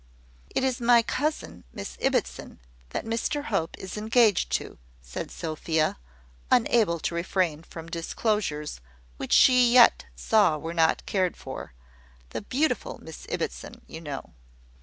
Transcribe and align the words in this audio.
"It 0.55 0.63
is 0.63 0.81
my 0.81 1.03
cousin, 1.03 1.63
Miss 1.71 1.95
Ibbotson, 2.01 2.57
that 2.89 3.05
Mr 3.05 3.43
Hope 3.43 3.77
is 3.77 3.97
engaged 3.97 4.51
to," 4.53 4.79
said 4.99 5.29
Sophia, 5.29 5.99
unable 6.49 6.97
to 7.01 7.13
refrain 7.13 7.61
from 7.61 7.87
disclosures 7.87 8.81
which 9.17 9.31
she 9.31 9.71
yet 9.71 10.07
saw 10.15 10.57
were 10.57 10.73
not 10.73 11.05
cared 11.05 11.37
for: 11.37 11.73
"the 12.31 12.41
beautiful 12.41 12.97
Miss 12.97 13.27
Ibbotson, 13.29 13.83
you 13.85 14.01
know." 14.01 14.33